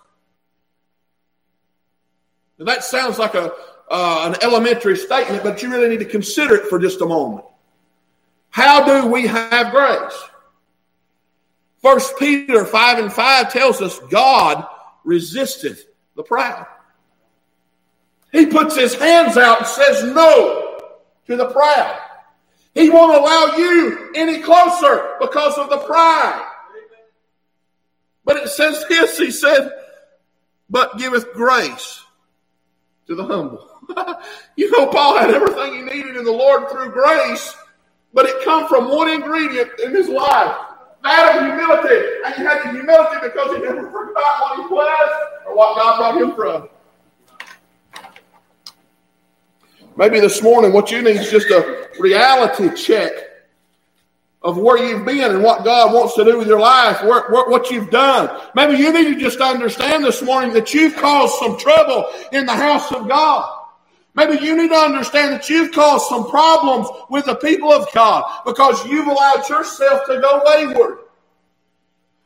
[2.57, 3.51] Now that sounds like a,
[3.89, 7.45] uh, an elementary statement, but you really need to consider it for just a moment.
[8.49, 10.23] How do we have grace?
[11.83, 14.65] First Peter 5 and 5 tells us God
[15.03, 16.65] resisteth the proud.
[18.31, 20.79] He puts his hands out and says no
[21.27, 21.99] to the proud.
[22.73, 26.49] He won't allow you any closer because of the pride.
[28.23, 29.69] But it says this, he said,
[30.69, 32.01] but giveth grace
[33.07, 33.69] to the humble.
[34.55, 37.53] you know, Paul had everything he needed in the Lord through grace,
[38.13, 40.55] but it come from one ingredient in his life.
[41.03, 42.07] That of humility.
[42.25, 45.09] And he had the humility because he never forgot what he was
[45.45, 46.69] or what God brought him from.
[49.95, 53.11] Maybe this morning what you need is just a reality check
[54.41, 57.49] of where you've been and what God wants to do with your life, where, where,
[57.49, 58.41] what you've done.
[58.55, 62.53] Maybe you need to just understand this morning that you've caused some trouble in the
[62.53, 63.62] house of God.
[64.15, 68.23] Maybe you need to understand that you've caused some problems with the people of God
[68.45, 70.99] because you've allowed yourself to go wayward.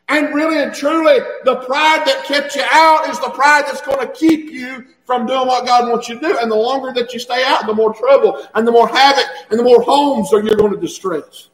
[0.10, 4.06] And really and truly, the pride that kept you out is the pride that's going
[4.06, 6.38] to keep you from doing what God wants you to do.
[6.38, 9.60] And the longer that you stay out, the more trouble and the more havoc and
[9.60, 11.50] the more homes are you're going to distress.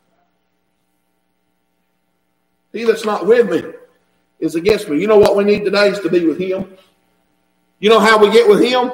[2.71, 3.71] He that's not with me
[4.39, 4.99] is against me.
[4.99, 6.75] You know what we need today is to be with Him.
[7.79, 8.91] You know how we get with Him?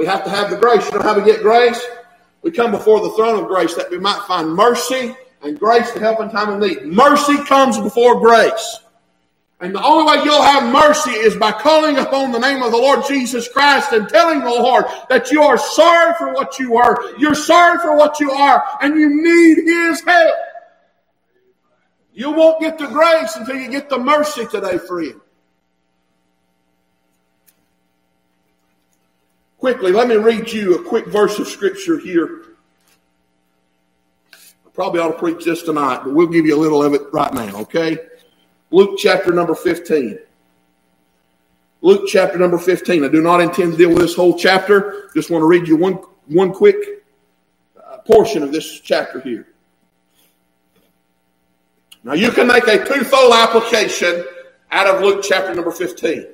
[0.00, 0.90] We have to have the grace.
[0.90, 1.78] You know how we get grace?
[2.40, 6.00] We come before the throne of grace that we might find mercy and grace to
[6.00, 6.86] help in time of need.
[6.86, 8.78] Mercy comes before grace.
[9.60, 12.78] And the only way you'll have mercy is by calling upon the name of the
[12.78, 16.98] Lord Jesus Christ and telling the Lord that you are sorry for what you are.
[17.18, 20.34] You're sorry for what you are and you need His help.
[22.14, 25.20] You won't get the grace until you get the mercy today, friend.
[29.60, 32.44] Quickly, let me read you a quick verse of scripture here.
[34.32, 37.02] I probably ought to preach this tonight, but we'll give you a little of it
[37.12, 37.98] right now, okay?
[38.70, 40.18] Luke chapter number 15.
[41.82, 43.04] Luke chapter number 15.
[43.04, 45.10] I do not intend to deal with this whole chapter.
[45.14, 47.04] Just want to read you one, one quick
[47.76, 49.46] uh, portion of this chapter here.
[52.02, 54.24] Now, you can make a twofold application
[54.70, 56.28] out of Luke chapter number 15.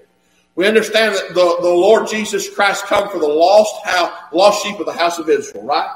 [0.57, 4.81] We understand that the, the Lord Jesus Christ come for the lost, how, lost sheep
[4.81, 5.89] of the house of Israel, right?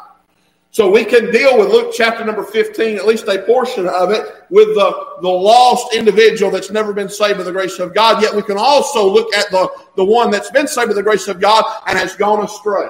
[0.71, 4.25] So we can deal with Luke chapter number 15, at least a portion of it,
[4.51, 8.23] with the, the lost individual that's never been saved by the grace of God.
[8.23, 11.27] Yet we can also look at the, the one that's been saved by the grace
[11.27, 12.89] of God and has gone astray.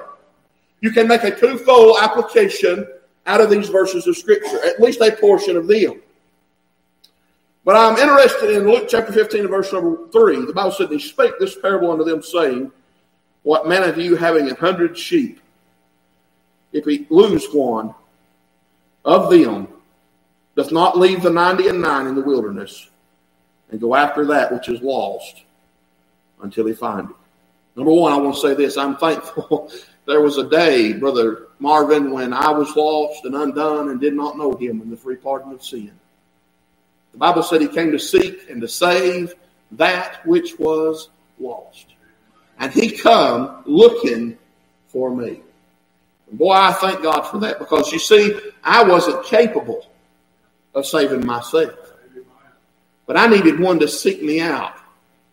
[0.80, 2.86] You can make a twofold application
[3.26, 6.02] out of these verses of Scripture, at least a portion of them.
[7.70, 10.44] But I'm interested in Luke chapter 15 and verse number 3.
[10.44, 12.72] The Bible said, He spake this parable unto them, saying,
[13.44, 15.40] What man of you having a hundred sheep,
[16.72, 17.94] if he lose one
[19.04, 19.68] of them,
[20.56, 22.90] doth not leave the ninety and nine in the wilderness,
[23.70, 25.44] and go after that which is lost
[26.42, 27.16] until he find it?
[27.76, 28.76] Number one, I want to say this.
[28.76, 29.70] I'm thankful
[30.06, 34.36] there was a day, Brother Marvin, when I was lost and undone and did not
[34.36, 35.92] know him in the free pardon of sin.
[37.12, 39.34] The Bible said he came to seek and to save
[39.72, 41.86] that which was lost.
[42.58, 44.36] And he come looking
[44.88, 45.40] for me.
[46.32, 49.86] Boy, I thank God for that because you see, I wasn't capable
[50.74, 51.74] of saving myself.
[53.06, 54.76] But I needed one to seek me out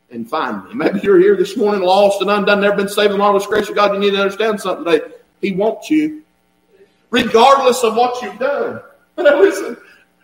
[0.09, 0.73] and find me.
[0.73, 3.69] Maybe you're here this morning lost and undone, never been saved in the marvelous grace
[3.69, 3.93] of God.
[3.93, 5.13] You need to understand something today.
[5.41, 6.23] He wants you,
[7.11, 8.81] regardless of what you've done.
[9.17, 9.77] Listen,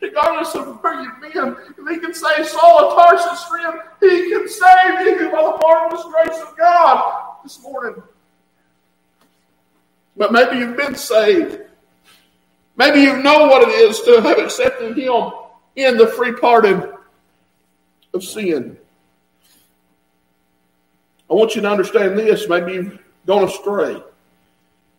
[0.03, 1.55] regardless of where you've been.
[1.77, 6.05] If he can save Saul of Tarsus, friend, he can save you by the marvelous
[6.05, 8.03] grace of God this morning.
[10.17, 11.61] But maybe you've been saved.
[12.75, 15.31] Maybe you know what it is to have accepted him
[15.75, 16.91] in the free pardon
[18.13, 18.77] of sin.
[21.29, 22.49] I want you to understand this.
[22.49, 24.03] Maybe you've gone astray.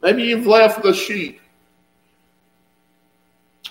[0.02, 1.40] Maybe you've left the sheep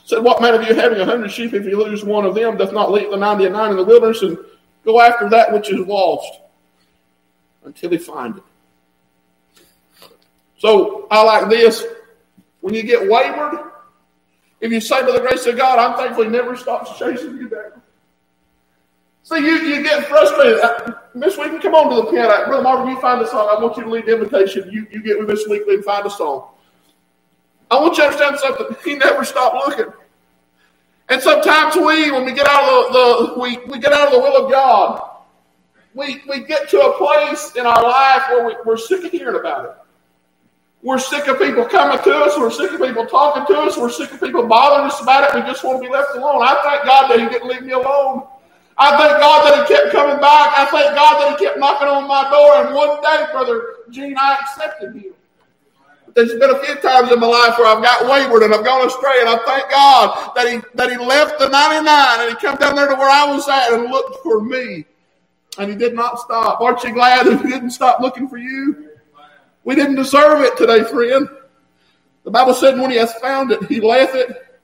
[0.06, 2.58] said, What man of you having a hundred sheep, if you lose one of them,
[2.58, 4.38] doth not leave the ninety and nine in the wilderness and
[4.86, 6.40] go after that which is lost
[7.64, 8.44] until he find it?
[10.58, 11.86] So I like this.
[12.62, 13.60] When you get wayward,
[14.62, 17.50] if you say by the grace of God, I'm thankful he never stops chasing you
[17.50, 17.82] down.
[19.24, 20.60] See, you, you get frustrated.
[20.62, 22.46] Uh, Miss Weekly, come on to the piano.
[22.46, 23.50] Brother Marvin, you find a song.
[23.50, 24.70] I want you to lead the invitation.
[24.72, 26.50] You, you get with Miss Weekly and find a song.
[27.74, 28.78] I want you to understand something.
[28.84, 29.92] He never stopped looking.
[31.10, 34.14] And sometimes we, when we get out of the, the we, we get out of
[34.14, 35.10] the will of God,
[35.94, 39.40] we, we get to a place in our life where we, we're sick of hearing
[39.40, 39.72] about it.
[40.82, 42.38] We're sick of people coming to us.
[42.38, 43.78] We're sick of people talking to us.
[43.78, 45.36] We're sick of people bothering us about it.
[45.36, 46.42] We just want to be left alone.
[46.42, 48.28] I thank God that He didn't leave me alone.
[48.78, 50.54] I thank God that He kept coming back.
[50.58, 52.66] I thank God that He kept knocking on my door.
[52.66, 55.14] And one day, Brother Gene, I accepted Him.
[56.16, 58.86] There's been a few times in my life where I've got wayward and I've gone
[58.86, 62.56] astray, and I thank God that He that He left the 99 and He come
[62.58, 64.86] down there to where I was at and looked for me.
[65.58, 66.62] And He did not stop.
[66.62, 68.90] Aren't you glad that He didn't stop looking for you?
[69.64, 71.28] We didn't deserve it today, friend.
[72.24, 74.60] The Bible said when He has found it, He left it.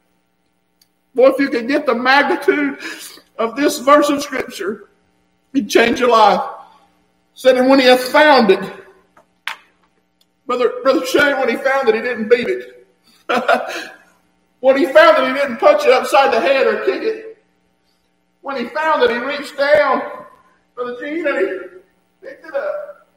[1.16, 2.80] Boy, if you could get the magnitude
[3.40, 4.90] of this verse of Scripture,
[5.54, 6.48] He'd change your life.
[7.34, 8.60] Said, and when He has found it,
[10.50, 12.88] Brother, Brother Shane, when he found that he didn't beat it,
[14.62, 17.38] when he found that he didn't punch it upside the head or kick it,
[18.42, 20.26] when he found that he reached down,
[20.74, 21.46] Brother Gene, and he
[22.24, 23.08] picked it up.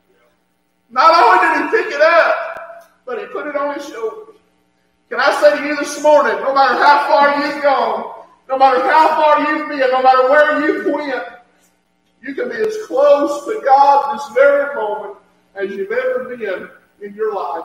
[0.91, 4.37] Not only did he pick it up, but he put it on his shoulders.
[5.09, 8.83] Can I say to you this morning, no matter how far you've gone, no matter
[8.83, 11.24] how far you've been, no matter where you've went,
[12.20, 15.16] you can be as close to God this very moment
[15.55, 16.68] as you've ever been
[17.03, 17.64] in your life.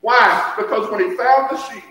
[0.00, 0.54] Why?
[0.56, 1.84] Because when he found the sheep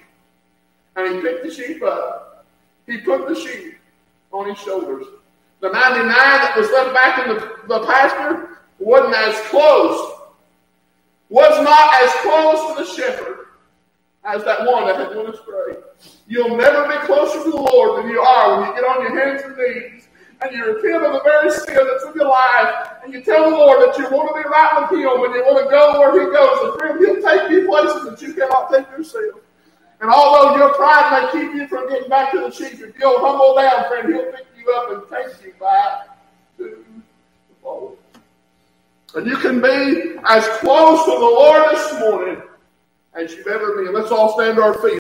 [0.96, 2.46] and he picked the sheep up,
[2.86, 3.76] he put the sheep
[4.32, 5.06] on his shoulders.
[5.62, 10.20] The 99 that was left back in the, the pasture wasn't as close,
[11.30, 13.48] was not as close to the shepherd
[14.24, 15.78] as that one that had went astray.
[16.28, 19.20] You'll never be closer to the Lord than you are when you get on your
[19.20, 19.95] hands and knees
[20.42, 23.56] and you repent of the very sin that's in your life, and you tell the
[23.56, 26.12] Lord that you want to be right with Him and you want to go where
[26.14, 29.42] He goes, and friend, He'll take you places that you cannot take yourself.
[30.02, 33.20] And although your pride may keep you from getting back to the sheep, if you'll
[33.20, 36.18] humble down, friend, He'll pick you up and take you back
[36.58, 36.84] to
[37.64, 37.96] the.
[39.16, 42.42] And you can be as close to the Lord this morning
[43.14, 43.94] as you've ever been.
[43.94, 45.00] Let's all stand to our feet.